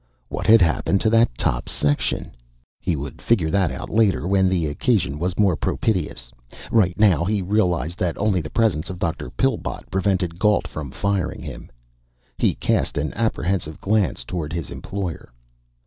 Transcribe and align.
What 0.29 0.47
had 0.47 0.63
happened 0.63 0.99
to 1.01 1.11
that 1.11 1.37
top 1.37 1.69
section? 1.69 2.31
He 2.79 2.95
would 2.95 3.21
figure 3.21 3.51
that 3.51 3.69
out 3.71 3.87
later, 3.91 4.27
when 4.27 4.49
the 4.49 4.65
occasion 4.65 5.19
was 5.19 5.37
more 5.37 5.55
propitious. 5.55 6.31
Right 6.71 6.99
now, 6.99 7.23
he 7.23 7.43
realized 7.43 7.99
that 7.99 8.17
only 8.17 8.41
the 8.41 8.49
presence 8.49 8.89
of 8.89 8.97
Dr. 8.97 9.29
Pillbot 9.29 9.91
prevented 9.91 10.39
Gault 10.39 10.67
from 10.67 10.89
firing 10.89 11.43
him. 11.43 11.69
He 12.39 12.55
cast 12.55 12.97
an 12.97 13.13
apprehensive 13.13 13.79
glance 13.79 14.23
toward 14.23 14.53
his 14.53 14.71
employer. 14.71 15.31